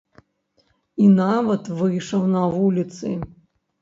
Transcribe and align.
І 1.03 1.11
нават 1.19 1.69
выйшаў 1.81 2.21
на 2.33 2.43
вуліцы. 2.59 3.07